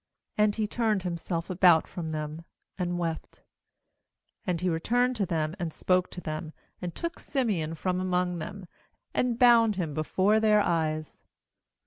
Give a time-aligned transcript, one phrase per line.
[0.35, 2.43] MAnd he turned himself about from them,
[2.75, 3.43] and wept;
[4.47, 8.65] and he returned to them, and spoke to them, and took Simeon from among them,
[9.13, 11.23] and bound him before their eyes.